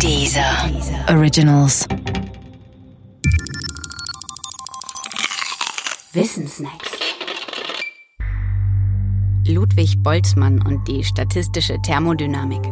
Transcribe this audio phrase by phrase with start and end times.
[0.00, 0.70] Dieser
[1.08, 1.86] Originals.
[6.12, 6.90] Wissensnacks.
[9.46, 12.62] Ludwig Boltzmann und die statistische Thermodynamik.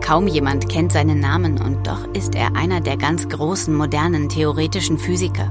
[0.00, 4.98] Kaum jemand kennt seinen Namen und doch ist er einer der ganz großen modernen theoretischen
[4.98, 5.50] Physiker,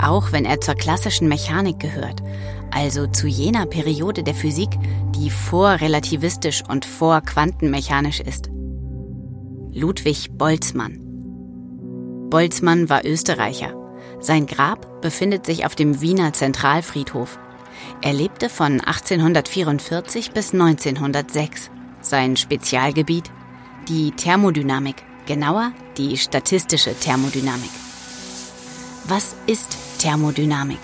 [0.00, 2.22] auch wenn er zur klassischen Mechanik gehört,
[2.70, 4.70] also zu jener Periode der Physik,
[5.16, 8.50] die vorrelativistisch und vorquantenmechanisch ist.
[9.72, 10.98] Ludwig Boltzmann.
[12.28, 13.72] Boltzmann war Österreicher.
[14.18, 17.38] Sein Grab befindet sich auf dem Wiener Zentralfriedhof.
[18.02, 21.70] Er lebte von 1844 bis 1906.
[22.00, 23.30] Sein Spezialgebiet
[23.88, 27.70] die Thermodynamik, genauer die statistische Thermodynamik.
[29.04, 30.80] Was ist Thermodynamik?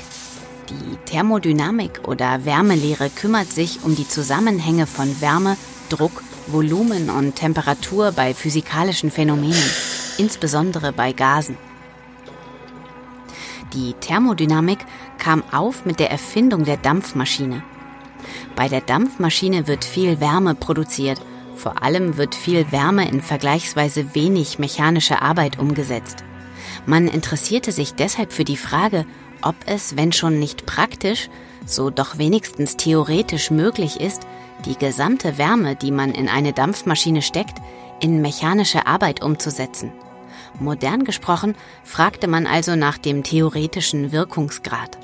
[0.71, 5.57] Die Thermodynamik oder Wärmelehre kümmert sich um die Zusammenhänge von Wärme,
[5.89, 9.71] Druck, Volumen und Temperatur bei physikalischen Phänomenen,
[10.19, 11.57] insbesondere bei Gasen.
[13.73, 14.79] Die Thermodynamik
[15.19, 17.63] kam auf mit der Erfindung der Dampfmaschine.
[18.55, 21.21] Bei der Dampfmaschine wird viel Wärme produziert,
[21.57, 26.23] vor allem wird viel Wärme in vergleichsweise wenig mechanische Arbeit umgesetzt.
[26.87, 29.05] Man interessierte sich deshalb für die Frage,
[29.43, 31.29] ob es, wenn schon nicht praktisch,
[31.67, 34.23] so doch wenigstens theoretisch möglich ist,
[34.65, 37.59] die gesamte Wärme, die man in eine Dampfmaschine steckt,
[38.01, 39.93] in mechanische Arbeit umzusetzen.
[40.59, 41.55] Modern gesprochen
[41.85, 44.99] fragte man also nach dem theoretischen Wirkungsgrad.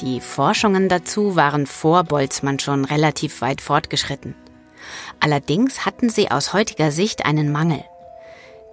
[0.00, 4.34] Die Forschungen dazu waren vor Boltzmann schon relativ weit fortgeschritten.
[5.20, 7.84] Allerdings hatten sie aus heutiger Sicht einen Mangel.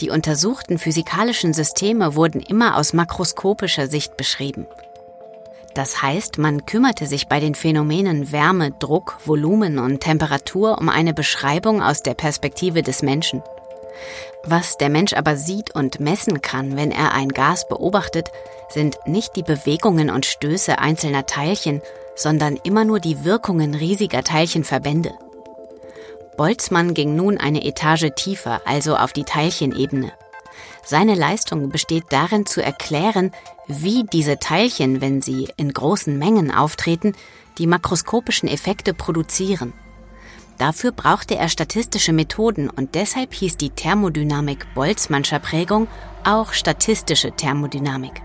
[0.01, 4.65] Die untersuchten physikalischen Systeme wurden immer aus makroskopischer Sicht beschrieben.
[5.79, 11.13] Das heißt, man kümmerte sich bei den Phänomenen Wärme, Druck, Volumen und Temperatur um eine
[11.13, 13.41] Beschreibung aus der Perspektive des Menschen.
[14.43, 18.29] Was der Mensch aber sieht und messen kann, wenn er ein Gas beobachtet,
[18.67, 21.81] sind nicht die Bewegungen und Stöße einzelner Teilchen,
[22.13, 25.13] sondern immer nur die Wirkungen riesiger Teilchenverbände.
[26.35, 30.11] Boltzmann ging nun eine Etage tiefer, also auf die Teilchenebene.
[30.83, 33.31] Seine Leistung besteht darin zu erklären,
[33.67, 37.13] wie diese Teilchen, wenn sie in großen Mengen auftreten,
[37.57, 39.73] die makroskopischen Effekte produzieren.
[40.57, 45.87] Dafür brauchte er statistische Methoden und deshalb hieß die Thermodynamik Boltzmannscher Prägung
[46.25, 48.21] auch statistische Thermodynamik.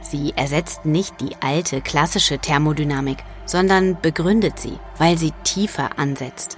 [0.00, 6.56] Sie ersetzt nicht die alte klassische Thermodynamik, sondern begründet sie, weil sie tiefer ansetzt.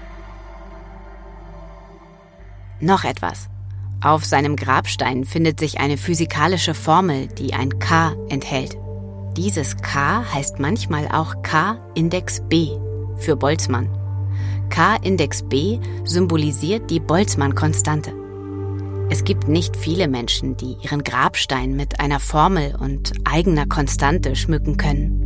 [2.81, 3.49] Noch etwas.
[4.07, 8.79] Auf seinem Grabstein findet sich eine physikalische Formel, die ein K enthält.
[9.37, 12.69] Dieses K heißt manchmal auch K-Index B
[13.17, 13.89] für Boltzmann.
[14.69, 18.13] K-Index B symbolisiert die Boltzmann-Konstante.
[19.11, 24.77] Es gibt nicht viele Menschen, die ihren Grabstein mit einer Formel und eigener Konstante schmücken
[24.77, 25.26] können.